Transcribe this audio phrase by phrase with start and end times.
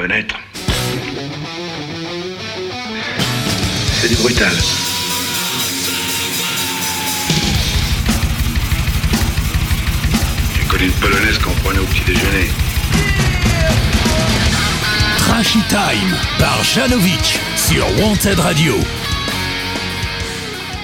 [0.00, 0.34] connaître.
[4.00, 4.52] C'est du brutal.
[10.56, 12.48] J'ai connu une polonaise qu'on prenait au petit déjeuner.
[15.18, 18.76] Trashy Time par Janovic sur Wanted Radio.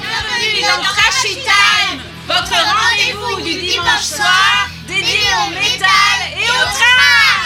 [0.03, 7.46] Bienvenue dans Trashy Time, votre rendez-vous du dimanche soir dédié au métal et au trash.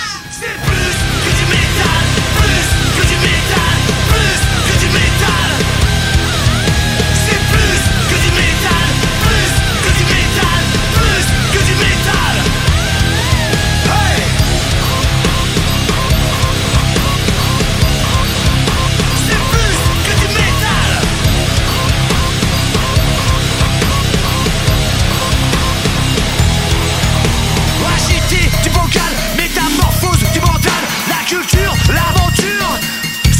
[31.88, 32.78] L'aventure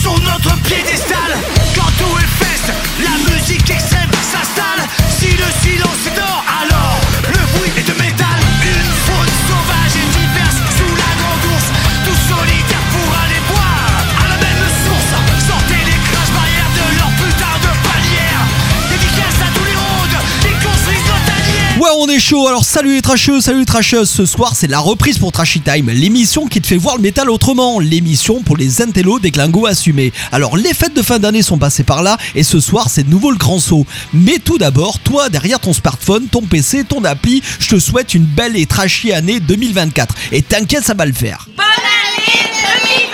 [0.02, 1.59] sont notre piédestal
[22.12, 24.04] Alors, salut les trasheux, salut les.
[24.04, 27.30] Ce soir, c'est la reprise pour Trashy Time, l'émission qui te fait voir le métal
[27.30, 30.12] autrement, l'émission pour les intellos des glingos assumés.
[30.32, 33.10] Alors, les fêtes de fin d'année sont passées par là et ce soir, c'est de
[33.10, 33.86] nouveau le grand saut.
[34.12, 38.24] Mais tout d'abord, toi, derrière ton smartphone, ton PC, ton appli, je te souhaite une
[38.24, 40.12] belle et trashy année 2024.
[40.32, 41.46] Et t'inquiète, ça va le faire.
[41.56, 42.50] Bonne année
[43.04, 43.09] 2024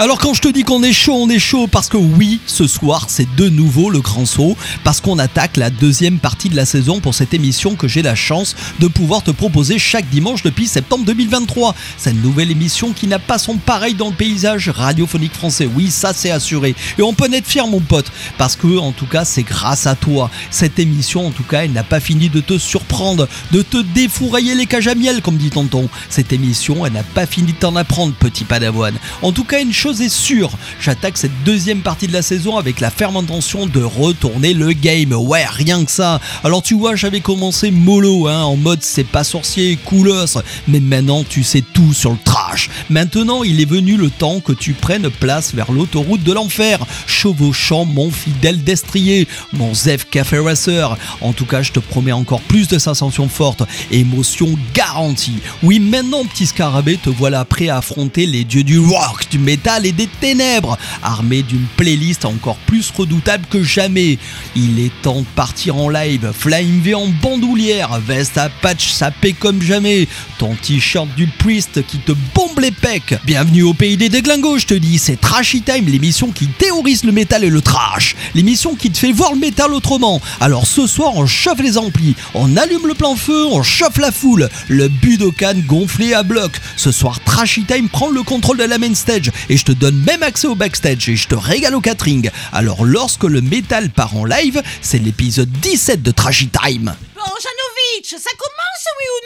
[0.00, 2.66] Alors quand je te dis qu'on est chaud, on est chaud parce que oui, ce
[2.66, 6.64] soir c'est de nouveau le grand saut, parce qu'on attaque la deuxième partie de la
[6.64, 10.68] saison pour cette émission que j'ai la chance de pouvoir te proposer chaque dimanche depuis
[10.68, 11.74] septembre 2023.
[11.98, 16.14] Cette nouvelle émission qui n'a pas son pareil dans le paysage radiophonique français, oui ça
[16.14, 16.74] c'est assuré.
[16.96, 19.86] Et on peut en être fier mon pote, parce que en tout cas c'est grâce
[19.86, 20.30] à toi.
[20.50, 24.54] Cette émission en tout cas elle n'a pas fini de te surprendre, de te défourailler
[24.54, 25.90] les cages à miel comme dit tonton.
[26.08, 28.94] Cette émission elle n'a pas fini de t'en apprendre petit padawan.
[29.20, 32.80] En tout cas une chose est sûre, j'attaque cette deuxième partie de la saison avec
[32.80, 35.12] la ferme intention de retourner le game.
[35.12, 36.20] Ouais, rien que ça.
[36.44, 41.24] Alors tu vois, j'avais commencé mollo, hein, en mode c'est pas sorcier, coolos, mais maintenant
[41.24, 42.70] tu sais tout sur le trash.
[42.88, 47.84] Maintenant, il est venu le temps que tu prennes place vers l'autoroute de l'enfer, chevauchant
[47.84, 50.96] mon fidèle destrier, mon Zef Café Racer.
[51.20, 55.38] En tout cas, je te promets encore plus de sensations fortes, émotion garantie.
[55.62, 59.79] Oui, maintenant, petit scarabée, te voilà prêt à affronter les dieux du rock, du métal
[59.86, 64.18] et des ténèbres, armé d'une playlist encore plus redoutable que jamais.
[64.56, 69.32] Il est temps de partir en live, Flying V en bandoulière, veste à patch sapé
[69.32, 70.08] comme jamais,
[70.38, 73.14] ton t-shirt du Priest qui te bombe les pecs.
[73.24, 77.12] Bienvenue au pays des déglingos, je te dis, c'est Trashy Time, l'émission qui théorise le
[77.12, 80.20] métal et le trash, l'émission qui te fait voir le métal autrement.
[80.40, 84.12] Alors ce soir, on chauffe les amplis, on allume le plan feu, on chauffe la
[84.12, 86.52] foule, le Budokan gonflé à bloc.
[86.76, 90.02] Ce soir, Trashy Time prend le contrôle de la main stage et je te donne
[90.04, 92.30] même accès au backstage et je te régale au catering.
[92.52, 96.94] Alors lorsque le métal part en live, c'est l'épisode 17 de Trashy Time.
[97.14, 99.20] Bon, Janovic, ça commence oui ou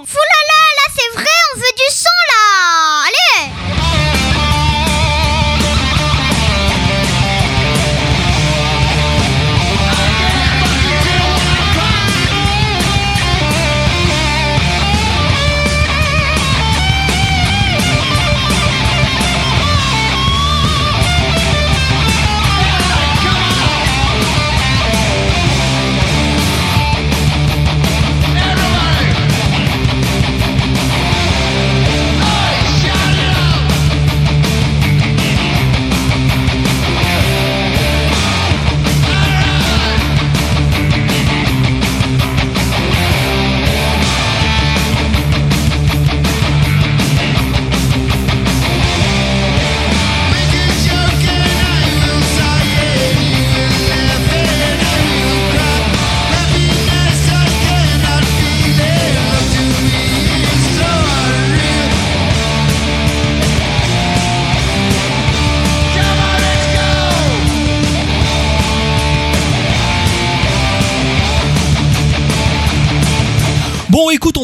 [0.00, 0.06] non?
[0.06, 3.85] Foulala, là c'est vrai, on veut du son là Allez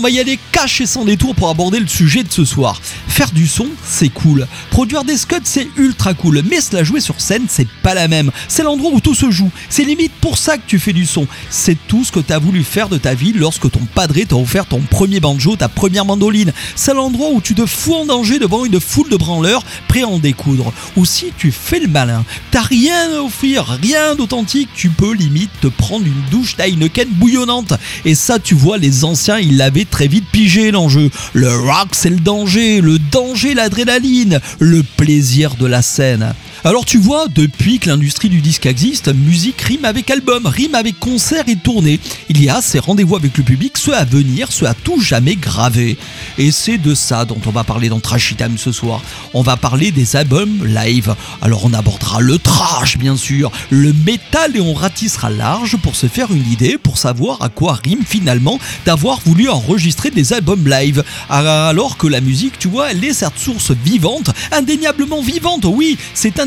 [0.02, 2.80] va y aller caché sans détour pour aborder le sujet de ce soir.
[3.12, 4.46] Faire du son, c'est cool.
[4.70, 6.42] Produire des scuds, c'est ultra cool.
[6.48, 8.30] Mais se la jouer sur scène, c'est pas la même.
[8.48, 9.50] C'est l'endroit où tout se joue.
[9.68, 11.26] C'est limite pour ça que tu fais du son.
[11.50, 14.64] C'est tout ce que t'as voulu faire de ta vie lorsque ton padré t'a offert
[14.64, 16.54] ton premier banjo, ta première mandoline.
[16.74, 20.08] C'est l'endroit où tu te fous en danger devant une foule de branleurs prêts à
[20.08, 20.72] en découdre.
[20.96, 25.50] Ou si tu fais le malin, t'as rien à offrir, rien d'authentique, tu peux limite
[25.60, 27.74] te prendre une douche d'Heineken bouillonnante.
[28.06, 31.10] Et ça, tu vois, les anciens, ils l'avaient très vite pigé l'enjeu.
[31.34, 36.34] Le rock, c'est le danger, danger, l'adrénaline, le plaisir de la scène.
[36.64, 40.96] Alors tu vois, depuis que l'industrie du disque existe, musique rime avec album, rime avec
[41.00, 41.98] concert et tournée.
[42.28, 45.34] Il y a ces rendez-vous avec le public, ceux à venir, ceux à tout jamais
[45.34, 45.96] graver.
[46.38, 49.02] Et c'est de ça dont on va parler dans Trashy Time ce soir.
[49.34, 51.16] On va parler des albums live.
[51.40, 56.06] Alors on abordera le trash bien sûr, le métal et on ratissera large pour se
[56.06, 61.02] faire une idée, pour savoir à quoi rime finalement d'avoir voulu enregistrer des albums live.
[61.28, 66.38] Alors que la musique, tu vois, elle est cette source vivante, indéniablement vivante, oui, c'est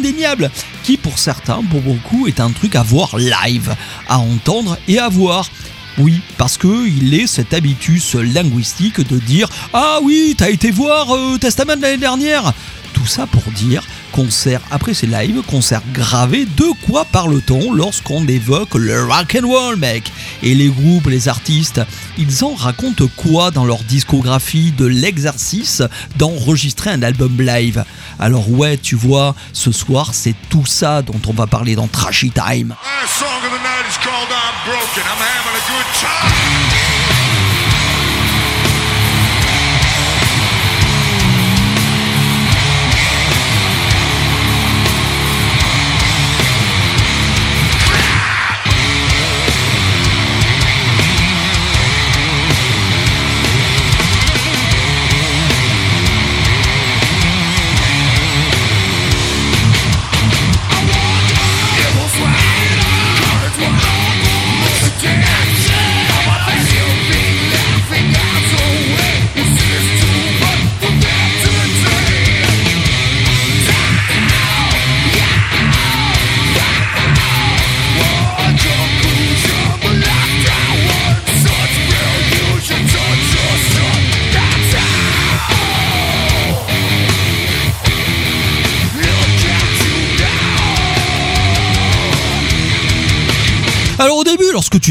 [0.84, 3.76] qui pour certains, pour beaucoup, est un truc à voir live,
[4.08, 5.50] à entendre et à voir.
[5.98, 11.16] Oui, parce que il est cet habitus linguistique de dire Ah oui, t'as été voir
[11.16, 12.54] euh, Testament l'année dernière
[12.94, 13.84] Tout ça pour dire
[14.16, 19.76] concert, après c'est live, concert gravé, de quoi parle-t-on lorsqu'on évoque le rock and roll,
[19.76, 20.10] mec?
[20.42, 21.82] Et les groupes, les artistes,
[22.18, 25.84] ils en racontent quoi dans leur discographie de l'exercice
[26.16, 27.84] d'enregistrer un album live?
[28.18, 32.32] Alors ouais, tu vois, ce soir c'est tout ça dont on va parler dans Trashy
[32.32, 32.74] Time.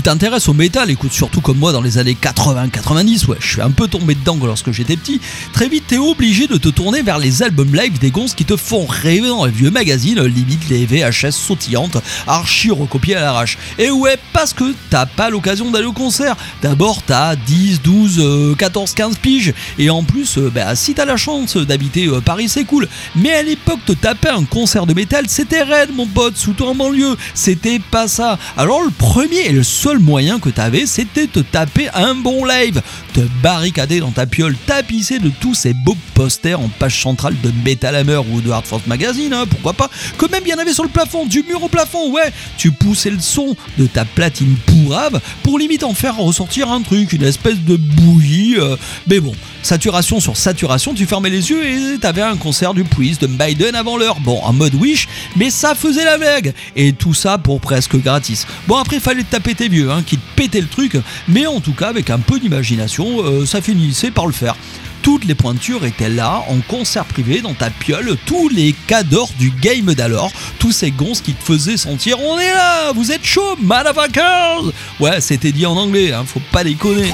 [0.05, 3.71] T'intéresses au métal, écoute surtout comme moi dans les années 80-90, ouais, je suis un
[3.71, 5.19] peu tombé dedans lorsque j'étais petit,
[5.55, 8.55] très vite t'es obligé de te tourner vers les albums live des gonzes qui te
[8.55, 11.97] font rêver dans les vieux magazines, limite les VHS sautillantes,
[12.27, 13.57] archi recopiées à l'arrache.
[13.79, 16.37] Et ouais, parce que t'as pas l'occasion d'aller au concert.
[16.61, 21.17] D'abord t'as 10, 12, 14, 15 piges, et en plus, euh, bah, si t'as la
[21.17, 22.89] chance d'habiter euh, Paris, c'est cool.
[23.17, 26.75] Mais à l'époque, te taper un concert de métal, c'était raide mon pote, sous en
[26.75, 28.39] banlieue, c'était pas ça.
[28.59, 32.83] Alors le premier et le seul moyen que t'avais, c'était te taper un bon live,
[33.13, 37.53] te barricader dans ta piole, tapisser de tous ces beaux posters en page centrale de
[37.65, 40.59] Metal Hammer ou de Hard Force Magazine, hein, pourquoi pas, que même il y en
[40.59, 44.05] avait sur le plafond, du mur au plafond, ouais, tu poussais le son de ta
[44.05, 48.77] platine pourrave pour limite en faire ressortir un truc, une espèce de bouillie, euh,
[49.09, 53.23] mais bon, saturation sur saturation, tu fermais les yeux et t'avais un concert du Priest
[53.23, 57.15] de Biden avant l'heure, bon, en mode Wish, mais ça faisait la blague, et tout
[57.15, 58.47] ça pour presque gratis.
[58.67, 60.97] Bon, après, fallait te taper tes vieux, hein, qui te pétaient le truc,
[61.29, 64.57] mais en tout cas, avec un peu d'imagination, euh, ça finissait par le faire.
[65.03, 69.51] Toutes les pointures étaient là, en concert privé, dans ta piole, tous les cadors du
[69.51, 73.57] game d'alors, tous ces gonzes qui te faisaient sentir on est là, vous êtes chaud,
[73.61, 74.73] motherfuckers.
[75.01, 77.13] Ouais, c'était dit en anglais, hein, faut pas déconner.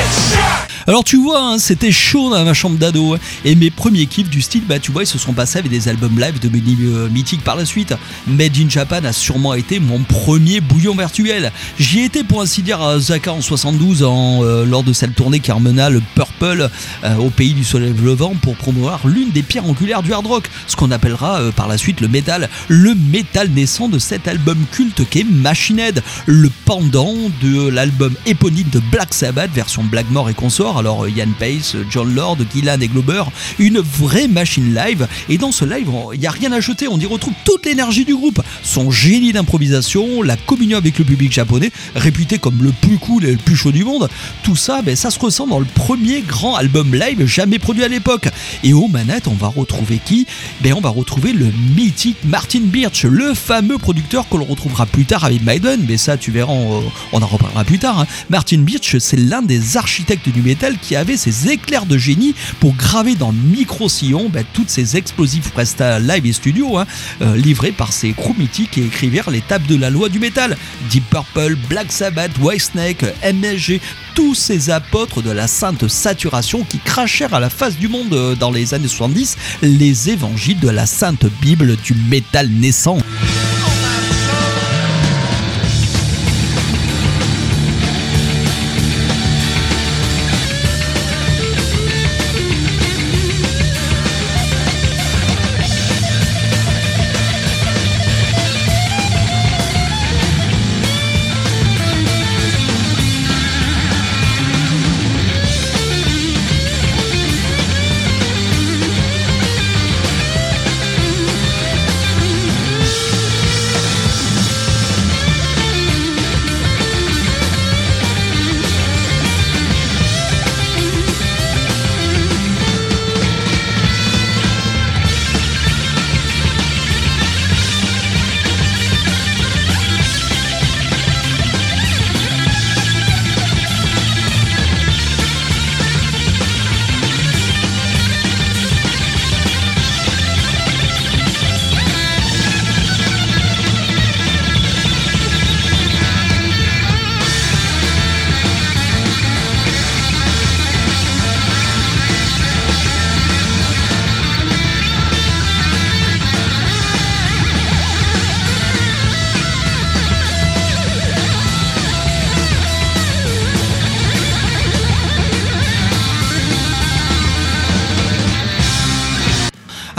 [0.00, 0.79] get shot.
[0.90, 3.14] Alors tu vois, hein, c'était chaud dans ma chambre d'ado.
[3.14, 3.18] hein.
[3.44, 5.86] Et mes premiers kiffs du style, bah tu vois, ils se sont passés avec des
[5.86, 7.94] albums live devenus euh, mythiques par la suite.
[8.26, 11.52] Made in Japan a sûrement été mon premier bouillon virtuel.
[11.78, 15.38] J'y étais pour ainsi dire à Osaka en 72 en, euh, lors de cette tournée
[15.38, 16.68] qui emmena le Purple
[17.04, 20.50] euh, au pays du soleil levant pour promouvoir l'une des pierres angulaires du hard rock,
[20.66, 22.48] ce qu'on appellera par la suite le métal.
[22.66, 28.70] Le métal naissant de cet album culte qu'est Machine Head, le pendant de l'album éponyme
[28.72, 33.24] de Black Sabbath version Blackmore et consort Alors Ian Pace, John Lord, Gillan et Glober,
[33.58, 35.06] une vraie machine live.
[35.28, 38.04] Et dans ce live, il n'y a rien à jeter, on y retrouve toute l'énergie
[38.04, 42.96] du groupe, son génie d'improvisation, la communion avec le public japonais, réputé comme le plus
[42.98, 44.08] cool et le plus chaud du monde.
[44.42, 47.88] Tout ça, ben, ça se ressent dans le premier grand album live jamais produit à
[47.88, 48.28] l'époque.
[48.64, 50.26] Et aux manettes, on va retrouver qui?
[50.62, 51.46] Ben, On va retrouver le
[51.76, 56.16] mythique Martin Birch, le fameux producteur que l'on retrouvera plus tard avec Maiden, mais ça
[56.16, 56.82] tu verras, on,
[57.12, 58.00] on en reparlera plus tard.
[58.00, 58.06] hein.
[58.30, 62.74] Martin Birch, c'est l'un des architectes du métal qui avait ses éclairs de génie pour
[62.74, 66.86] graver dans micro-sillon ben, toutes ces explosifs prestats live et studio, hein,
[67.22, 70.56] euh, livrés par ces crews mythiques et écrivirent les tables de la loi du métal.
[70.90, 73.80] Deep Purple, Black Sabbath, Whitesnake, MSG,
[74.14, 78.34] tous ces apôtres de la sainte saturation qui crachèrent à la face du monde euh,
[78.34, 82.98] dans les années 70 les évangiles de la sainte Bible du métal naissant.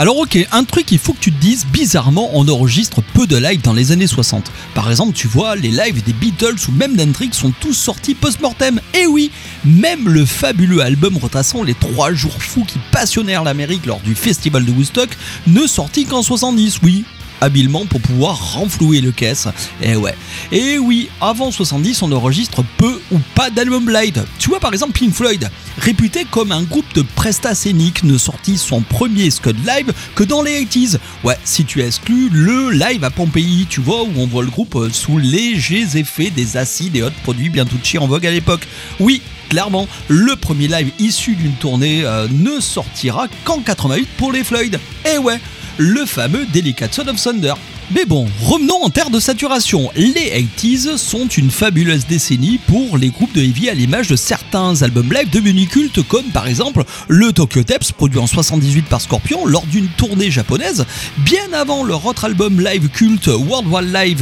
[0.02, 3.36] Alors ok, un truc il faut que tu te dises, bizarrement on enregistre peu de
[3.36, 4.50] live dans les années 60.
[4.74, 8.80] Par exemple, tu vois, les lives des Beatles ou même d'Hendrix sont tous sortis post-mortem.
[8.94, 9.30] Et oui,
[9.64, 14.64] même le fabuleux album retraçant les trois jours fous qui passionnèrent l'Amérique lors du festival
[14.64, 15.10] de Woodstock
[15.46, 17.04] ne sortit qu'en 70, oui
[17.42, 19.48] habilement pour pouvoir renflouer le caisse.
[19.82, 20.14] Et ouais.
[20.52, 24.24] Et oui, avant 70, on enregistre peu ou pas d'album live.
[24.38, 28.56] Tu vois par exemple Pink Floyd, réputé comme un groupe de prestats scéniques, ne sortit
[28.58, 30.98] son premier Scud live que dans les 80s.
[31.24, 34.76] Ouais, si tu exclus le live à Pompéi, tu vois, où on voit le groupe
[34.76, 38.68] euh, sous légers effets des acides et autres produits bien touchés en vogue à l'époque.
[39.00, 44.44] Oui, clairement, le premier live issu d'une tournée euh, ne sortira qu'en 88 pour les
[44.44, 44.78] Floyd.
[45.12, 45.40] Et ouais,
[45.78, 47.54] le fameux Delicate Son of Thunder.
[47.94, 49.90] Mais bon, revenons en terre de saturation.
[49.96, 54.80] Les 80s sont une fabuleuse décennie pour les groupes de heavy à l'image de certains
[54.82, 59.44] albums live devenus cultes comme par exemple le Tokyo Tapes produit en 78 par Scorpion
[59.44, 60.86] lors d'une tournée japonaise,
[61.18, 63.66] bien avant leur autre album live culte World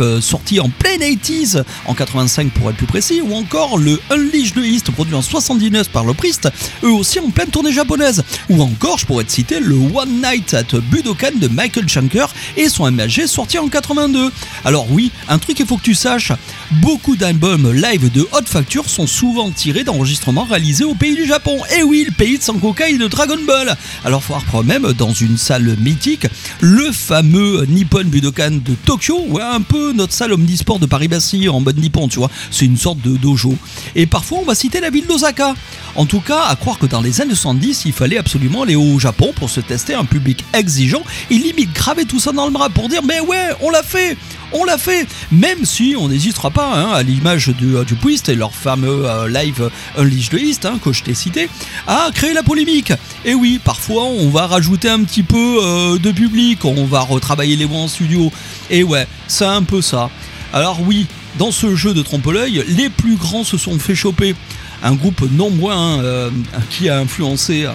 [0.00, 4.52] euh, sorti en plein 80s en 85 pour être plus précis, ou encore le Unleash
[4.52, 6.48] the East produit en 79 par le Priest,
[6.82, 10.54] eux aussi en pleine tournée japonaise, ou encore je pourrais te citer le One Night
[10.54, 14.32] at Budokan de Michael Schenker et son MHG sorti en 82.
[14.64, 16.32] Alors oui, un truc il faut que tu saches,
[16.82, 21.58] beaucoup d'albums live de haute facture sont souvent tirés d'enregistrements réalisés au pays du Japon.
[21.78, 23.76] Et oui, le pays de Sankoka et de Dragon Ball.
[24.04, 26.26] Alors faut voir même dans une salle mythique,
[26.60, 31.60] le fameux Nippon Budokan de Tokyo, ouais, un peu notre salle omnisport de Paris-Bercy en
[31.60, 32.30] mode nippon, tu vois.
[32.50, 33.54] C'est une sorte de dojo.
[33.94, 35.54] Et parfois on va citer la ville d'Osaka.
[35.96, 38.98] En tout cas, à croire que dans les années 70, il fallait absolument aller au
[38.98, 42.68] Japon pour se tester un public exigeant et limite graver tout ça dans le bras
[42.68, 44.16] pour dire mais ouais, on l'a fait
[44.52, 48.34] on l'a fait, même si on n'hésitera pas, hein, à l'image du, du Twist et
[48.34, 51.48] leur fameux euh, live Unleash the East, hein, que je t'ai cité,
[51.86, 52.92] à créer la polémique.
[53.24, 57.54] Et oui, parfois on va rajouter un petit peu euh, de public, on va retravailler
[57.54, 58.32] les voix en studio.
[58.70, 60.10] Et ouais, c'est un peu ça.
[60.52, 61.06] Alors oui,
[61.38, 64.34] dans ce jeu de trompe-l'œil, les plus grands se sont fait choper.
[64.82, 66.30] Un groupe non moins euh,
[66.70, 67.72] qui a influencé euh,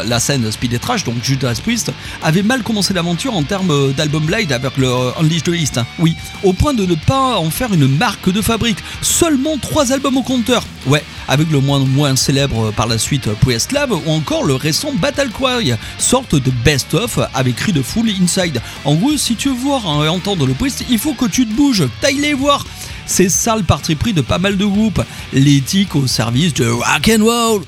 [0.06, 4.30] la scène Speed et Trash, donc Judas Priest, avait mal commencé l'aventure en termes d'album
[4.30, 4.88] live avec le
[5.20, 5.78] Unleash the East.
[5.78, 5.86] hein.
[5.98, 8.78] Oui, au point de ne pas en faire une marque de fabrique.
[9.02, 10.64] Seulement trois albums au compteur.
[10.86, 15.30] Ouais, avec le moins moins célèbre par la suite Priestlab ou encore le récent Battle
[15.30, 18.60] Cry, sorte de best-of avec cri de full inside.
[18.84, 21.54] En gros, si tu veux voir et entendre le Priest, il faut que tu te
[21.54, 22.64] bouges, t'ailles les voir.
[23.06, 25.02] C'est ça le parti pris de pas mal de groupes.
[25.32, 27.62] L'éthique au service de rock and roll.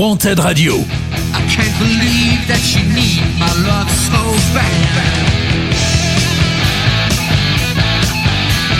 [0.00, 0.76] Wanted Radio.
[1.36, 4.16] I can't believe that you need my love so
[4.56, 4.96] bad.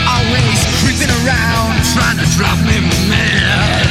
[0.09, 3.85] Always creeping around, trying to drop me mad.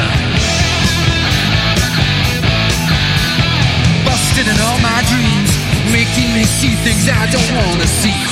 [4.03, 5.55] Busted in all my dreams,
[5.95, 8.30] making me see things I don't wanna see.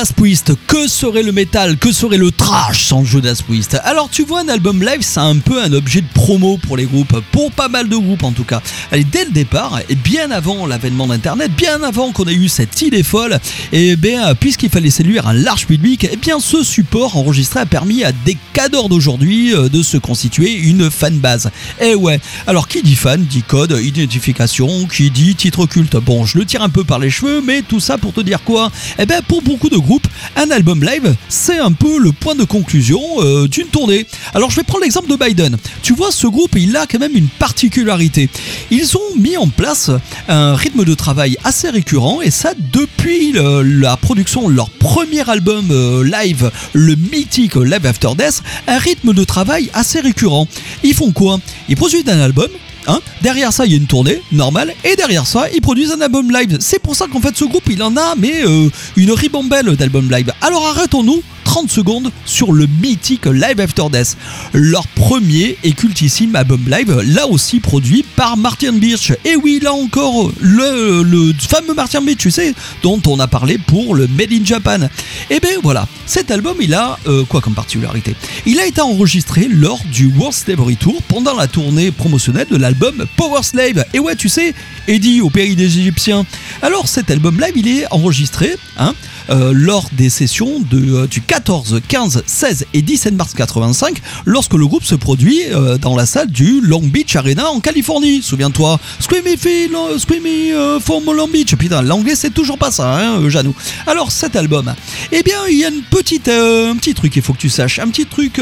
[0.00, 4.24] Judas Priest, que serait le métal, que serait le trash sans Judas Priest Alors tu
[4.24, 7.52] vois, un album live, c'est un peu un objet de promo pour les groupes, pour
[7.52, 8.62] pas mal de groupes en tout cas.
[8.90, 12.80] Allez, dès le départ, et bien avant l'avènement d'Internet, bien avant qu'on ait eu cette
[12.80, 13.38] idée folle,
[13.72, 18.02] et bien puisqu'il fallait séduire un large public, et bien ce support enregistré a permis
[18.02, 21.50] à des cadors d'aujourd'hui euh, de se constituer une fanbase.
[21.78, 25.96] Et ouais, alors qui dit fan dit code, identification, qui dit titre culte?
[25.96, 28.42] Bon, je le tire un peu par les cheveux, mais tout ça pour te dire
[28.44, 28.72] quoi?
[28.98, 29.89] Eh bien, pour beaucoup de groupes,
[30.36, 34.06] un album live, c'est un peu le point de conclusion euh, d'une tournée.
[34.34, 35.56] Alors, je vais prendre l'exemple de Biden.
[35.82, 38.28] Tu vois, ce groupe, il a quand même une particularité.
[38.70, 39.90] Ils ont mis en place
[40.28, 45.68] un rythme de travail assez récurrent, et ça depuis la production de leur premier album
[45.70, 50.46] euh, live, le mythique Live After Death, un rythme de travail assez récurrent.
[50.82, 51.40] Ils font quoi?
[51.68, 52.48] Ils produisent un album,
[52.86, 56.00] Hein derrière ça, il y a une tournée normale, et derrière ça, ils produisent un
[56.00, 56.58] album live.
[56.60, 60.10] C'est pour ça qu'en fait, ce groupe, il en a, mais euh, une ribambelle d'albums
[60.10, 60.32] live.
[60.40, 64.16] Alors arrêtons-nous 30 secondes sur le mythique Live After Death,
[64.52, 69.12] leur premier et cultissime album live, là aussi produit par Martin Birch.
[69.24, 73.96] Et oui, là encore, le, fameux Martin Birch, tu sais, dont on a parlé pour
[73.96, 74.88] le Made in Japan.
[75.28, 78.14] Et bien voilà, cet album, il a euh, quoi comme particularité?
[78.46, 83.06] Il a été enregistré lors du World Slavery Tour pendant la tournée promotionnelle de l'album
[83.16, 83.84] Power Slave.
[83.92, 84.54] Et ouais, tu sais,
[84.86, 86.24] Eddie au pays des Égyptiens.
[86.62, 88.94] Alors cet album live, il est enregistré, hein,
[89.28, 94.66] euh, lors des sessions euh, du 14, 15, 16 et 17 mars 85, lorsque le
[94.66, 98.22] groupe se produit euh, dans la salle du Long Beach Arena en Californie.
[98.22, 101.54] Souviens-toi, Screamy Phil, Screamy from Long Beach.
[101.56, 103.54] Putain, l'anglais c'est toujours pas ça, hein, Janou.
[103.86, 104.74] Alors cet album,
[105.12, 107.78] eh bien il y a une petite, un petit truc, il faut que tu saches,
[107.78, 108.40] un petit truc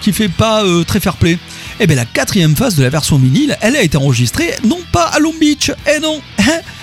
[0.00, 1.38] qui fait pas très fair play.
[1.78, 5.04] Eh bien la quatrième phase de la version vinyle, elle a été enregistrée non pas
[5.04, 6.22] à Long Beach, eh non,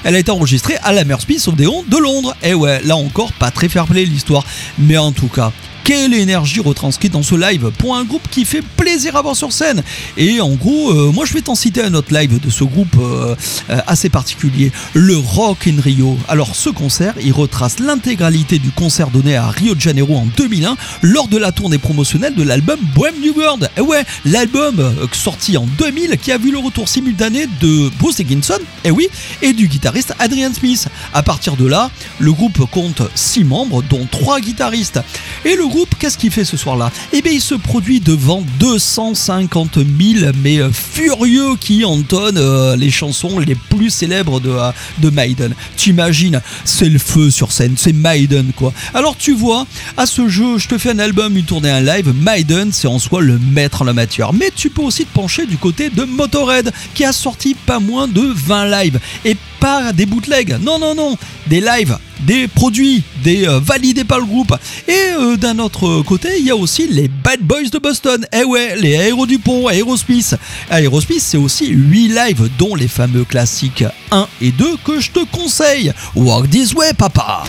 [0.04, 2.36] elle a été enregistrée à la Merspeace Odeon de Londres.
[2.44, 4.46] Et ouais, là encore, pas très fair play l'histoire.
[4.78, 5.52] Mais en tout cas,
[5.84, 9.52] quelle énergie retranscrite dans ce live pour un groupe qui fait plaisir à voir sur
[9.52, 9.84] scène.
[10.18, 12.96] Et en gros, euh, moi je vais t'en citer un autre live de ce groupe
[13.00, 13.36] euh,
[13.70, 16.18] euh, assez particulier, le Rock in Rio.
[16.28, 20.78] Alors ce concert, il retrace l'intégralité du concert donné à Rio de Janeiro en 2001
[21.02, 23.70] lors de la tournée promotionnelle de l'album Bohem New World.
[23.78, 28.60] Et ouais, l'album sorti en 2000 qui a vu le retour simultané de Bruce Dickinson,
[28.84, 29.08] et oui,
[29.42, 30.88] et du guitariste Adrian Smith.
[31.14, 35.00] À partir de là, le groupe compte 6 membres, dont 3 guitaristes.
[35.46, 35.66] Et le
[36.00, 36.92] qu'est-ce qu'il fait ce soir-là?
[37.12, 42.92] Eh bien, il se produit devant 250 000 mais euh, furieux qui entonnent euh, les
[42.92, 45.54] chansons les plus célèbres de, euh, de Maiden.
[45.78, 48.74] T'imagines, c'est le feu sur scène, c'est Maiden quoi.
[48.94, 49.66] Alors tu vois,
[49.98, 53.00] à ce jeu, je te fais un album, une tournée, un live, Maiden, c'est en
[53.00, 54.34] soi le maître en la matière.
[54.34, 58.08] Mais tu peux aussi te pencher du côté de Motorhead, qui a sorti pas moins
[58.08, 59.00] de 20 lives.
[59.26, 64.20] Et pas des bootlegs, non, non, non, des lives des produits, des euh, validés par
[64.20, 64.54] le groupe.
[64.88, 68.26] Et euh, d'un autre côté, il y a aussi les Bad Boys de Boston.
[68.34, 70.36] Eh ouais, les Aéros du Pont, Aerosmith.
[70.70, 75.20] Aerosmith, c'est aussi 8 lives, dont les fameux classiques 1 et 2 que je te
[75.32, 75.94] conseille.
[76.16, 77.44] Walk this way, papa.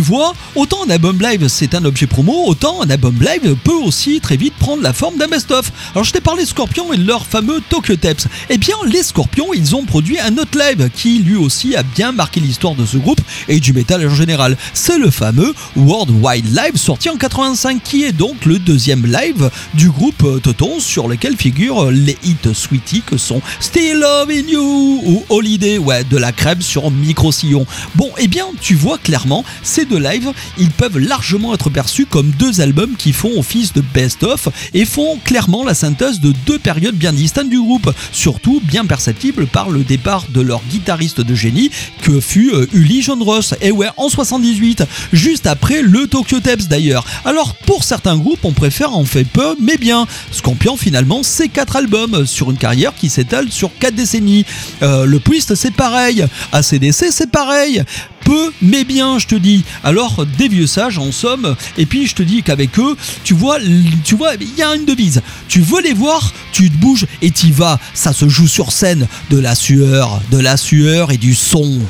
[0.00, 4.20] Vois, autant un album live c'est un objet promo, autant un album live peut aussi
[4.20, 5.72] très vite prendre la forme d'un best-of.
[5.92, 8.26] Alors je t'ai parlé de Scorpion et leur fameux Tokyo Tapes.
[8.48, 12.12] Eh bien les Scorpions ils ont produit un autre live qui lui aussi a bien
[12.12, 14.56] marqué l'histoire de ce groupe et du métal en général.
[14.74, 19.50] C'est le fameux World Wide Live sorti en 85 qui est donc le deuxième live
[19.74, 25.24] du groupe Toton sur lequel figurent les hits Sweetie que sont Still Loving You ou
[25.28, 27.66] Holiday, ouais de la crème sur micro-sillon.
[27.94, 32.30] Bon eh bien tu vois clairement ces deux lives, ils peuvent largement être perçus comme
[32.38, 36.94] deux albums qui font office de best-of et font clairement la synthèse de deux périodes
[36.94, 41.70] bien distinctes du groupe, surtout bien perceptibles par le départ de leur guitariste de génie
[42.02, 47.04] que fut euh, Uli Ross, et ouais, en 78, juste après le Tokyo Tapes d'ailleurs.
[47.24, 50.06] Alors pour certains groupes, on préfère en fait peu, mais bien.
[50.30, 54.44] Scorpion finalement, c'est quatre albums sur une carrière qui s'étale sur quatre décennies.
[54.82, 56.24] Euh, le Priest, c'est pareil.
[56.52, 57.82] ACDC, c'est pareil
[58.24, 59.64] peu mais bien, je te dis.
[59.82, 61.56] Alors, des vieux sages en somme.
[61.78, 63.58] Et puis, je te dis qu'avec eux, tu vois,
[64.04, 65.22] tu vois, il y a une devise.
[65.48, 67.78] Tu veux les voir, tu te bouges et t'y vas.
[67.94, 69.06] Ça se joue sur scène.
[69.30, 71.80] De la sueur, de la sueur et du son.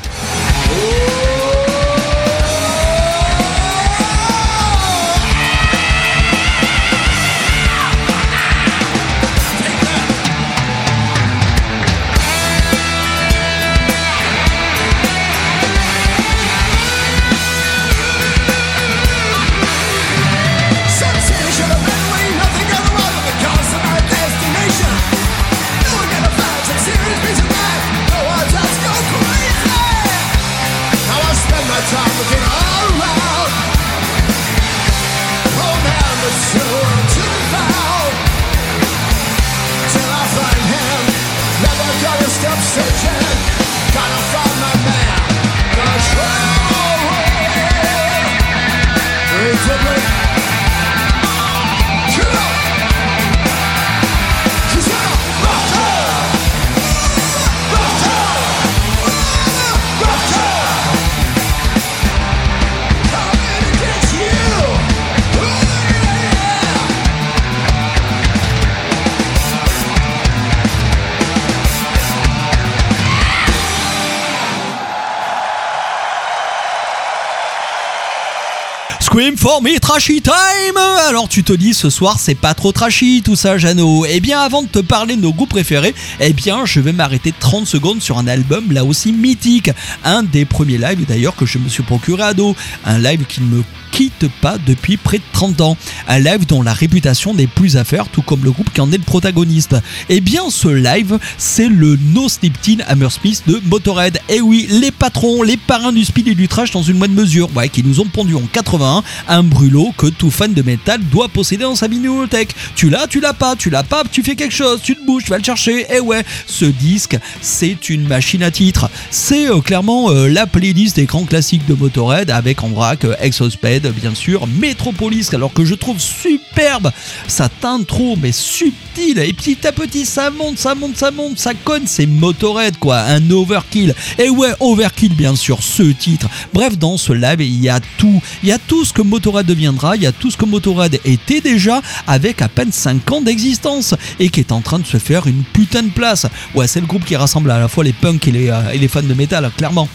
[79.37, 83.35] For me trashy time Alors tu te dis ce soir c'est pas trop trashy tout
[83.35, 86.79] ça Jeannot Eh bien avant de te parler de nos groupes préférés, eh bien je
[86.79, 89.69] vais m'arrêter 30 secondes sur un album là aussi mythique.
[90.03, 92.55] Un des premiers lives d'ailleurs que je me suis procuré à dos.
[92.83, 95.77] Un live qui me quitte pas depuis près de 30 ans.
[96.07, 98.91] Un live dont la réputation n'est plus à faire, tout comme le groupe qui en
[98.91, 99.75] est le protagoniste.
[100.09, 104.19] Eh bien, ce live, c'est le No Sleep Teen Hammersmith de Motorhead.
[104.29, 107.49] Eh oui, les patrons, les parrains du speed et du trash dans une moindre mesure,
[107.55, 111.29] ouais, qui nous ont pondu en 81 un brûlot que tout fan de métal doit
[111.29, 112.55] posséder dans sa bibliothèque.
[112.75, 115.23] Tu l'as, tu l'as pas, tu l'as pas, tu fais quelque chose, tu te bouges,
[115.23, 115.85] tu vas le chercher.
[115.93, 118.89] Eh ouais, ce disque, c'est une machine à titres.
[119.09, 123.15] C'est euh, clairement euh, la playlist des grands classiques de Motorhead avec en vrac euh,
[123.19, 126.91] Exosped, Bien sûr, Metropolis alors que je trouve superbe
[127.27, 131.53] cette intro mais subtile et petit à petit ça monte, ça monte, ça monte, ça
[131.53, 133.95] conne, c'est Motorhead quoi, un overkill.
[134.19, 136.27] Et ouais, overkill bien sûr, ce titre.
[136.53, 139.45] Bref, dans ce live, il y a tout, il y a tout ce que Motorhead
[139.45, 143.21] deviendra, il y a tout ce que Motorhead était déjà avec à peine 5 ans
[143.21, 146.27] d'existence et qui est en train de se faire une putain de place.
[146.53, 148.77] Ouais, c'est le groupe qui rassemble à la fois les punks et les, euh, et
[148.77, 149.87] les fans de métal, clairement.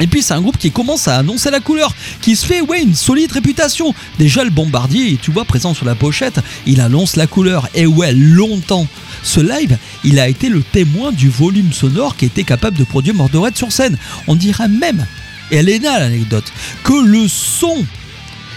[0.00, 2.82] Et puis c'est un groupe qui commence à annoncer la couleur, qui se fait ouais
[2.82, 3.94] une solide réputation.
[4.18, 7.68] Déjà le bombardier, tu vois présent sur la pochette, il annonce la couleur.
[7.74, 8.86] Et ouais longtemps.
[9.22, 13.14] Ce live, il a été le témoin du volume sonore qui était capable de produire
[13.14, 13.98] Mordorette sur scène.
[14.26, 15.06] On dirait même,
[15.50, 16.50] et elle est là l'anecdote,
[16.82, 17.84] que le son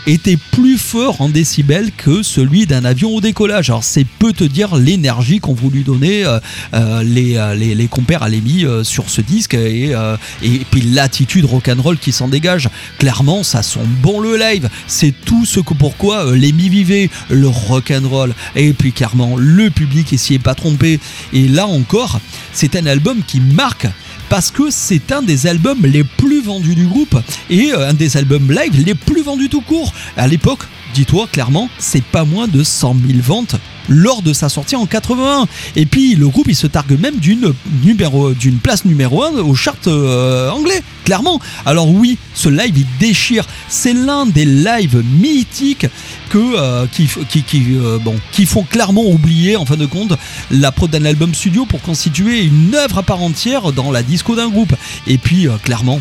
[0.07, 3.69] était plus fort en décibels que celui d'un avion au décollage.
[3.69, 6.39] Alors c'est peu te dire l'énergie qu'ont voulu donner euh,
[6.73, 9.93] euh, les, euh, les, les, compères à l'émis sur ce disque et,
[10.41, 12.69] et puis l'attitude rock'n'roll qui s'en dégage.
[12.97, 14.69] Clairement, ça sent bon le live.
[14.87, 18.33] C'est tout ce que pourquoi l'émis vivait, le rock'n'roll.
[18.55, 20.99] Et puis clairement, le public s'y est pas trompé.
[21.33, 22.19] Et là encore,
[22.51, 23.87] c'est un album qui marque
[24.33, 27.15] parce que c'est un des albums les plus vendus du groupe
[27.51, 29.93] et euh, un des albums live les plus vendus tout court.
[30.17, 30.61] À l'époque,
[30.93, 33.55] dis-toi clairement, c'est pas moins de 100 000 ventes
[33.89, 35.47] lors de sa sortie en 81.
[35.75, 40.49] Et puis le groupe il se targue même d'une place numéro 1 au chart euh,
[40.49, 41.39] anglais, clairement.
[41.65, 43.45] Alors oui, ce live il déchire.
[43.67, 45.87] C'est l'un des lives mythiques
[46.29, 47.09] que euh, qui,
[47.55, 47.99] euh,
[48.31, 50.13] qui font clairement oublier en fin de compte
[50.51, 54.35] la prod d'un album studio pour constituer une œuvre à part entière dans la disco
[54.35, 54.73] d'un groupe.
[55.07, 55.99] Et puis clairement,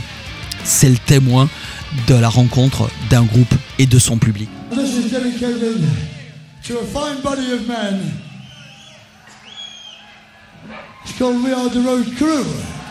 [0.64, 1.48] c'est le témoin
[2.06, 4.48] de la rencontre d'un groupe et de son public.
[5.12, 8.12] To a fine body of men.
[11.02, 12.81] It's called We Are the Road Crew.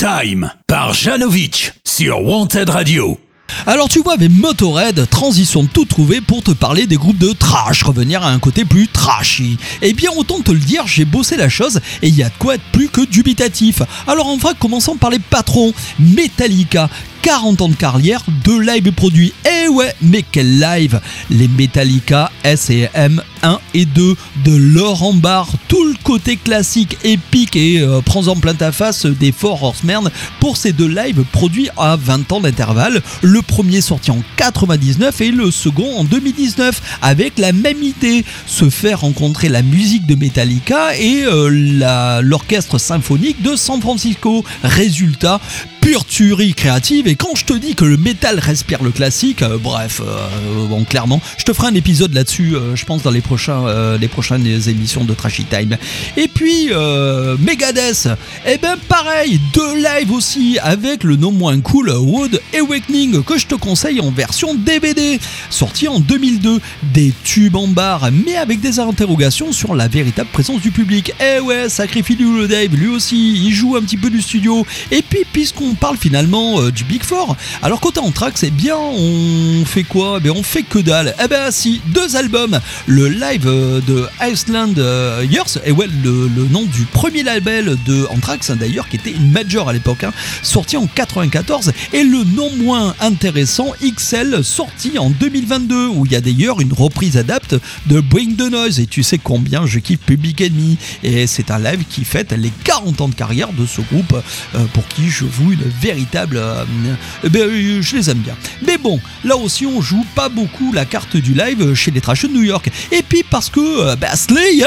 [0.00, 3.20] Time par Janovic sur Wanted Radio.
[3.66, 7.82] Alors tu vois avec Motorhead, transition tout trouvé pour te parler des groupes de trash,
[7.82, 9.58] revenir à un côté plus trashy.
[9.82, 12.34] Eh bien autant te le dire, j'ai bossé la chose et il y a de
[12.38, 13.82] quoi être plus que dubitatif.
[14.06, 15.74] Alors en vrai, commençons par les patrons.
[15.98, 16.88] Metallica,
[17.22, 19.32] 40 ans de carrière, deux lives produits.
[19.46, 25.84] Eh ouais, mais quel live Les Metallica S&M 1 et 2 de Laurent Barre, tout
[25.84, 30.72] le côté classique, épique et euh, prends-en plein ta face des Four Horsemen pour ces
[30.72, 33.02] deux lives produits à 20 ans d'intervalle.
[33.22, 38.70] Le premier sorti en 99 et le second en 2019 avec la même idée, se
[38.70, 44.44] faire rencontrer la musique de Metallica et euh, l'orchestre symphonique de San Francisco.
[44.62, 45.40] Résultat,
[45.80, 49.58] pure tuerie créative et quand je te dis que le métal respire le classique, euh,
[49.58, 53.20] bref, euh, bon clairement, je te ferai un épisode là-dessus, euh, je pense dans les
[53.20, 55.76] prochains, les prochaines émissions de Trashy Time.
[56.16, 56.70] Et puis
[57.38, 58.08] Megadeth,
[58.46, 63.46] et ben pareil, deux lives aussi avec le non moins cool Wood Awakening que je
[63.46, 65.18] te conseille en version DVD,
[65.50, 66.60] sorti en 2002,
[66.94, 71.12] des tubes en barre, mais avec des interrogations sur la véritable présence du public.
[71.20, 74.66] Eh ouais, sacrifie le Dave, lui aussi, il joue un petit peu du studio.
[74.90, 77.36] Et puis puisqu'on on parle finalement euh, du Big Four.
[77.62, 80.16] Alors côté Anthrax, eh bien on fait quoi?
[80.18, 81.14] Eh bien on fait que dalle.
[81.22, 82.60] Eh ben si, deux albums.
[82.86, 88.06] Le live euh, de Iceland euh, Years, et ouais, le, nom du premier label de
[88.10, 92.24] Anthrax hein, d'ailleurs, qui était une major à l'époque, hein, sorti en 94, et le
[92.24, 97.54] non moins intéressant XL, sorti en 2022, où il y a d'ailleurs une reprise adapte
[97.86, 101.58] de Bring the Noise, et tu sais combien je kiffe Public Enemy, et c'est un
[101.58, 104.14] live qui fête les 40 ans de carrière de ce groupe,
[104.72, 106.36] pour qui je une véritable...
[106.36, 106.64] euh,
[107.24, 108.34] eh ben, euh, je les aime bien.
[108.66, 112.28] Mais bon, là aussi on joue pas beaucoup la carte du live chez les Trashers
[112.28, 112.70] de New York.
[112.92, 114.64] Et puis parce que bah, Slayer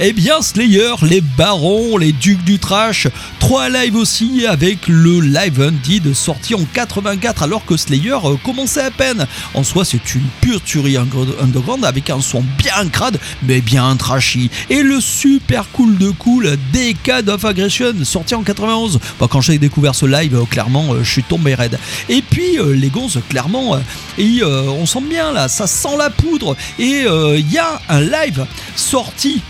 [0.00, 3.08] Eh bien Slayer, les barons, les ducs du trash,
[3.38, 8.90] trois lives aussi avec le Live Undead sorti en 84 alors que Slayer commençait à
[8.90, 9.26] peine.
[9.54, 14.50] En soi c'est une pure tuerie underground avec un son bien crade mais bien trashy.
[14.70, 18.98] Et le super cool de cool Decade of Aggression sorti en 91.
[19.18, 21.78] Bah, quand j'ai découvert ce live, euh, clairement euh, je suis tombé raide.
[22.08, 23.78] Et puis euh, les gonzes, clairement,
[24.16, 26.56] et, on sent bien là, ça sent la poudre.
[26.78, 29.42] Et il y a un live sorti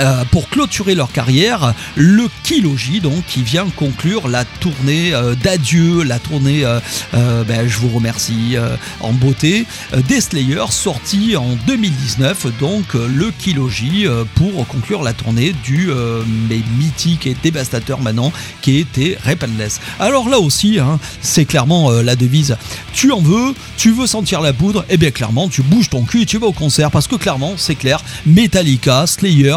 [0.00, 6.02] euh, pour clôturer leur carrière, le Kiloji, donc qui vient conclure la tournée euh, d'adieu,
[6.02, 8.56] la tournée, euh, ben, je vous remercie,
[9.00, 9.66] en beauté,
[10.08, 15.90] des Slayers, sorti en 2019, donc le Kiloji, pour conclure la tournée du
[16.78, 18.32] mythique et dévastateur maintenant,
[18.62, 19.80] qui était Repentless.
[19.98, 22.56] Alors là aussi, hein, c'est clairement la devise,
[22.92, 26.22] tu en veux, tu veux sentir la poudre, et bien clairement, tu bouges ton cul
[26.22, 29.56] et tu vas au concert, parce que clairement, c'est clair, Metallica, Slayer,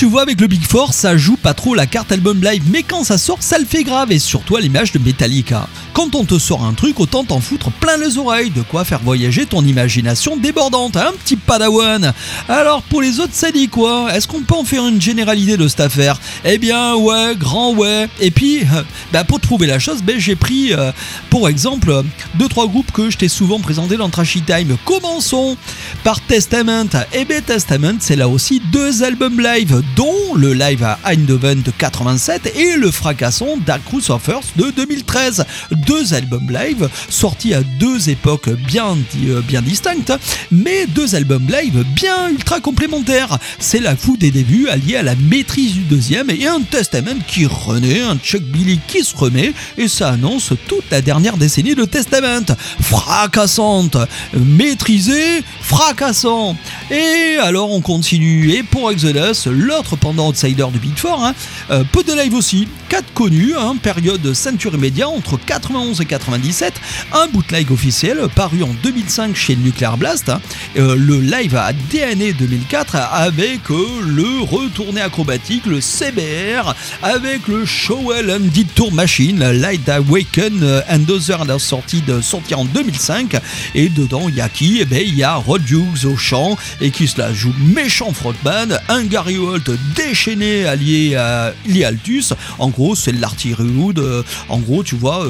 [0.00, 2.82] tu vois avec le Big Four ça joue pas trop la carte album live mais
[2.82, 5.68] quand ça sort ça le fait grave et surtout à l'image de Metallica.
[6.00, 9.00] Quand on te sort un truc autant t'en foutre plein les oreilles, de quoi faire
[9.00, 12.14] voyager ton imagination débordante, un petit padawan.
[12.48, 14.08] Alors pour les autres ça dit quoi?
[14.14, 16.18] Est-ce qu'on peut en faire une généralité de cette affaire?
[16.46, 18.08] Eh bien ouais, grand ouais.
[18.18, 18.82] Et puis euh,
[19.12, 20.90] bah, pour trouver la chose, ben, j'ai pris euh,
[21.28, 21.92] pour exemple
[22.36, 24.78] deux trois groupes que je t'ai souvent présenté dans Trashy Time.
[24.86, 25.58] Commençons
[26.02, 26.88] par Testament.
[27.12, 31.70] Et bien Testament c'est là aussi deux albums live dont le live à Eindhoven de
[31.72, 35.44] 87 et le fracassant Dark Cruise of Earth de 2013.
[35.72, 40.12] Deux albums live sortis à deux époques bien, euh, bien distinctes,
[40.50, 43.38] mais deux albums live bien ultra complémentaires.
[43.58, 47.46] C'est la fou des débuts alliée à la maîtrise du deuxième et un Testament qui
[47.46, 51.84] renaît, un Chuck Billy qui se remet et ça annonce toute la dernière décennie de
[51.84, 52.54] Testament.
[52.80, 53.96] Fracassante,
[54.34, 56.56] maîtrisée, fracassant.
[56.90, 58.52] Et alors on continue.
[58.52, 61.34] Et pour Exodus, l'autre pendant outsider du Big Four, hein,
[61.70, 62.68] euh, peu de live aussi.
[62.88, 65.38] 4 connus, hein, période ceinture immédiat entre
[65.70, 66.74] 91 et 97,
[67.12, 70.40] un bootleg officiel paru en 2005 chez Nuclear Blast, hein,
[70.76, 77.64] euh, le live à DNA 2004 avec euh, le retourné acrobatique, le CBR, avec le
[77.64, 82.20] Showell and Tour Machine, Light Awaken and Other sorti, de,
[82.54, 83.36] en 2005,
[83.74, 84.78] et dedans il y a qui?
[84.80, 88.12] Eh ben il y a Rod Hughes au chant et qui se la joue méchant
[88.12, 94.58] frontman, un Gary Holt déchaîné allié à Lialtus, en gros c'est l'artillerie wood, euh, en
[94.58, 95.24] gros tu vois,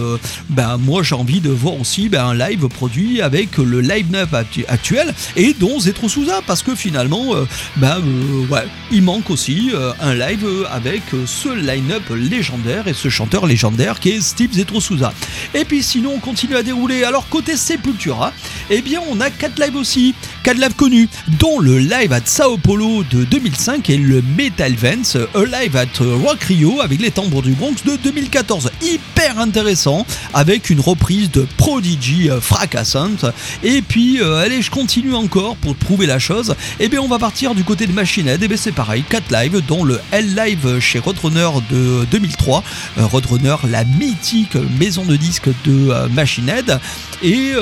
[0.49, 4.65] ben moi j'ai envie de voir aussi ben, un live produit avec le line-up actu-
[4.69, 9.71] actuel et dont Zetro Souza parce que finalement euh, ben euh, ouais il manque aussi
[9.75, 14.81] euh, un live avec ce line-up légendaire et ce chanteur légendaire qui est Steve Zetro
[14.81, 15.13] Souza.
[15.55, 17.05] Et puis sinon on continue à dérouler.
[17.05, 18.33] Alors côté Sepultura,
[18.71, 20.15] eh bien on a quatre lives aussi,
[20.47, 25.77] lives connus, dont le live à Sao Paulo de 2005 et le Metal Vents, live
[25.77, 28.71] at Rock Rio avec les tambours du Bronx de 2014.
[28.83, 33.27] Hyper intéressant, avec une reprise de Prodigy euh, fracassante.
[33.63, 36.55] Et puis, euh, allez, je continue encore pour prouver la chose.
[36.81, 38.43] Et bien, on va partir du côté de Machine Head.
[38.43, 42.65] Et bien, c'est pareil, 4 lives, dont le L Live chez Roadrunner de 2003.
[42.99, 46.81] Euh, Roadrunner, la mythique maison de disques de Machine Head.
[47.23, 47.53] Et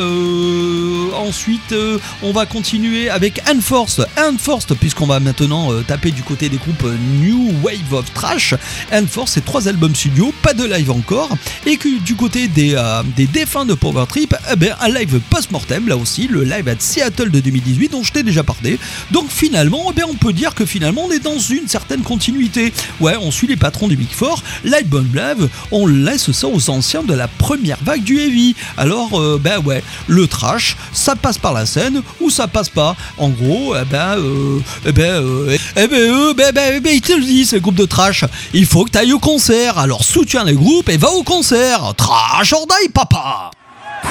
[1.16, 1.74] ensuite,
[2.22, 2.67] on va continuer
[3.10, 4.06] avec Enforced.
[4.18, 8.54] Enforced, puisqu'on va maintenant euh, taper du côté des groupes euh, New Wave of Trash.
[8.92, 11.30] Enforced, c'est trois albums studio, pas de live encore.
[11.64, 15.18] Et que du côté des, euh, des défunts de Power Trip, eh ben, un live
[15.30, 18.78] post-mortem, là aussi, le live à Seattle de 2018, dont je t'ai déjà parlé.
[19.12, 22.74] Donc finalement, eh ben, on peut dire que finalement, on est dans une certaine continuité.
[23.00, 24.42] Ouais, on suit les patrons du Big Four.
[24.64, 28.54] L'album live, on laisse ça aux anciens de la première vague du heavy.
[28.76, 32.94] Alors, ben ouais, le trash, ça passe par la scène ou ça passe pas.
[33.16, 37.00] En gros, eh ben, euh, eh ben, euh, eh ben, eux, ben, ben, ben, ils
[37.00, 38.24] te le disent, ces groupes de trash.
[38.52, 39.78] Il faut que tu ailles au concert.
[39.78, 41.94] Alors soutiens les groupes et va au concert.
[41.96, 43.50] Trash or die, papa.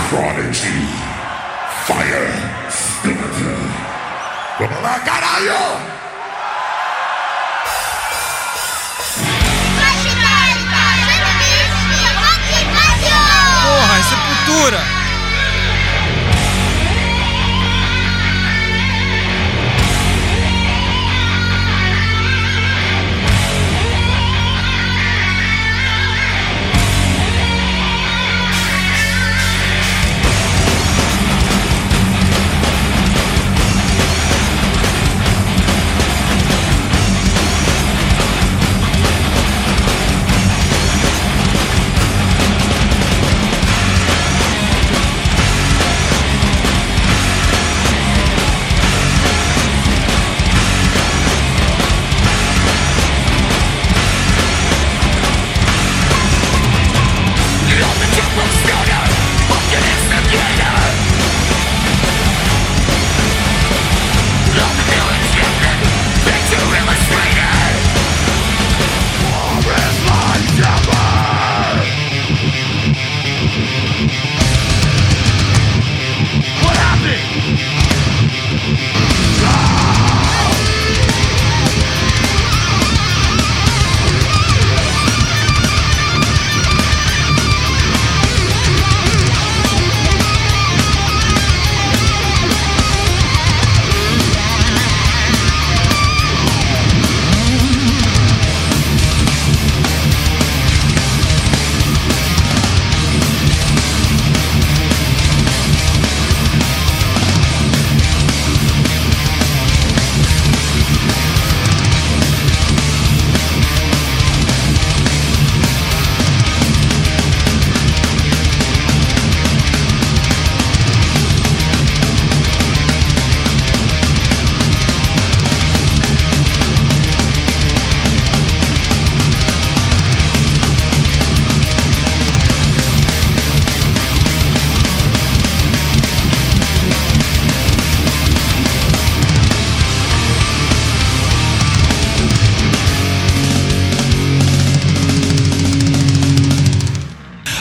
[0.09, 0.67] Prodigy.
[1.85, 2.47] Fire.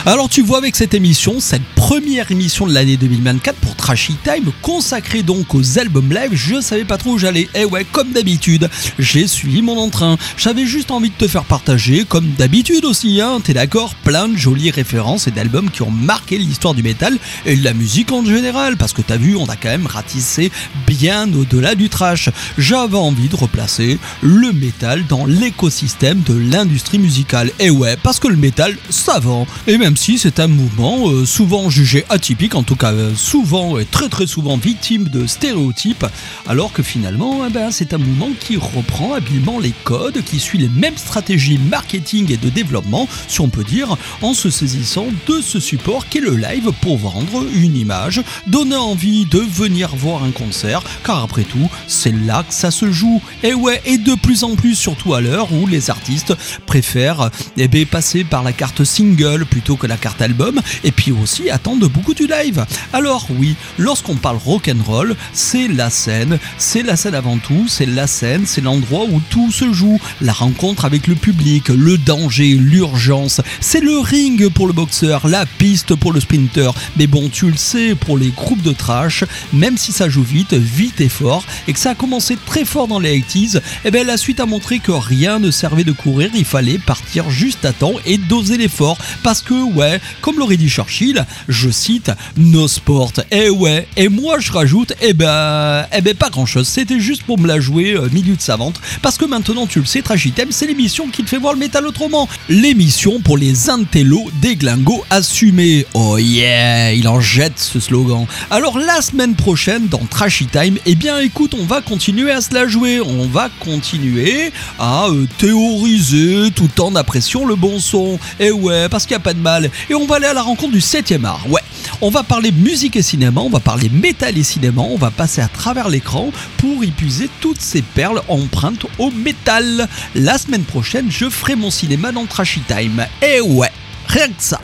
[0.07, 4.53] Alors tu vois avec cette émission, cette première émission de l'année 2024 pour Trashy Time,
[4.61, 7.49] consacrée donc aux albums live, je savais pas trop où j'allais.
[7.53, 10.15] Et ouais, comme d'habitude, j'ai suivi mon entrain.
[10.37, 14.37] J'avais juste envie de te faire partager, comme d'habitude aussi, hein, t'es d'accord Plein de
[14.37, 18.23] jolies références et d'albums qui ont marqué l'histoire du métal et de la musique en
[18.23, 20.53] général, parce que t'as vu, on a quand même ratissé
[20.85, 22.29] bien au-delà du trash.
[22.57, 27.51] J'avais envie de replacer le métal dans l'écosystème de l'industrie musicale.
[27.59, 29.45] Et ouais, parce que le métal, ça vend.
[29.67, 33.79] Et même si c'est un mouvement euh, souvent jugé atypique, en tout cas euh, souvent
[33.79, 36.05] et très très souvent victime de stéréotypes,
[36.47, 40.59] alors que finalement eh ben, c'est un mouvement qui reprend habilement les codes, qui suit
[40.59, 45.41] les mêmes stratégies marketing et de développement, si on peut dire, en se saisissant de
[45.41, 50.31] ce support qu'est le live pour vendre une image, donner envie de venir voir un
[50.31, 53.21] concert, car après tout, c'est là que ça se joue.
[53.41, 56.35] Et ouais, et de plus en plus, surtout à l'heure où les artistes
[56.67, 61.11] préfèrent eh ben, passer par la carte single plutôt que la carte album, et puis
[61.11, 62.65] aussi attendre beaucoup du live.
[62.93, 68.07] Alors oui, lorsqu'on parle rock'n'roll, c'est la scène, c'est la scène avant tout, c'est la
[68.07, 73.41] scène, c'est l'endroit où tout se joue, la rencontre avec le public, le danger, l'urgence,
[73.59, 77.57] c'est le ring pour le boxeur, la piste pour le sprinter, mais bon, tu le
[77.57, 79.23] sais, pour les groupes de trash,
[79.53, 82.87] même si ça joue vite, vite et fort, et que ça a commencé très fort
[82.87, 86.29] dans les 80s, et bien la suite a montré que rien ne servait de courir,
[86.33, 90.69] il fallait partir juste à temps et doser l'effort, parce que ouais, comme l'aurait dit
[90.69, 96.15] Churchill, je cite, no sport, et ouais, et moi je rajoute, et ben, eh ben
[96.15, 99.25] pas grand chose, c'était juste pour me la jouer euh, milieu de savante, parce que
[99.25, 102.27] maintenant tu le sais, Trash Item, c'est l'émission qui te fait voir le métal autrement,
[102.49, 108.25] l'émission pour les intellos des glingos assumés, oh yeah, il en jette ce slogan.
[108.49, 112.53] Alors la semaine prochaine dans Trashy Time, eh bien écoute, on va continuer à se
[112.53, 118.19] la jouer, on va continuer à euh, théoriser tout en appréciant le bon son.
[118.39, 119.66] Et ouais, parce qu'il n'y a pas de mal.
[119.89, 121.45] Et on va aller à la rencontre du 7 art.
[121.49, 121.61] Ouais,
[122.01, 125.41] on va parler musique et cinéma, on va parler métal et cinéma, on va passer
[125.41, 129.87] à travers l'écran pour y puiser toutes ces perles empreintes au métal.
[130.15, 133.05] La semaine prochaine, je ferai mon cinéma dans Trashy Time.
[133.21, 133.71] Et ouais,
[134.07, 134.61] rien que ça.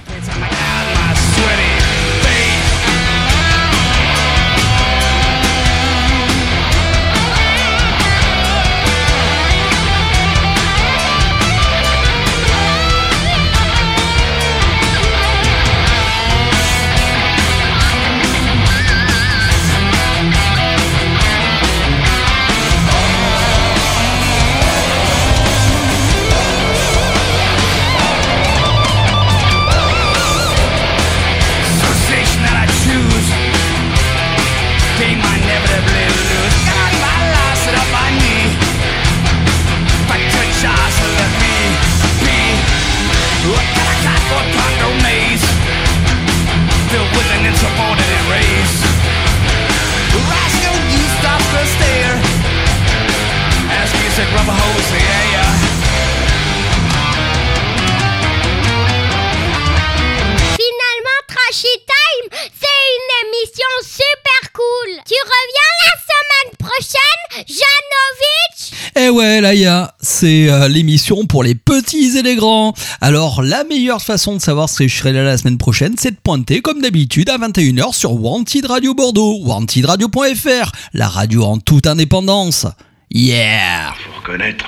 [70.23, 72.73] Euh, l'émission pour les petits et les grands.
[73.01, 76.17] Alors, la meilleure façon de savoir si je serai là la semaine prochaine, c'est de
[76.21, 82.67] pointer, comme d'habitude, à 21h sur Wanted Radio Bordeaux, wantedradio.fr, la radio en toute indépendance.
[83.11, 84.65] Yeah Faut reconnaître.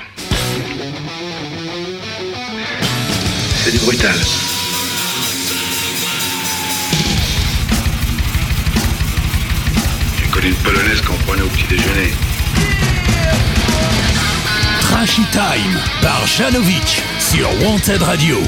[3.64, 4.14] C'est du brutal.
[10.20, 12.35] J'ai connu une polonaise qu'on prenait au petit déjeuner.
[14.96, 18.38] Trashy Time par Janovic sur Wanted Radio.